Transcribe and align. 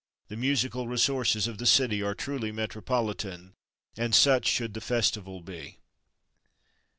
The 0.29 0.35
musical 0.35 0.87
resources 0.87 1.45
of 1.47 1.59
the 1.59 1.67
city 1.67 2.01
are 2.01 2.15
truly 2.15 2.51
"metropolitan," 2.51 3.53
and 3.95 4.15
such 4.15 4.47
should 4.47 4.73
the 4.73 4.81
festival 4.81 5.41
be. 5.41 5.77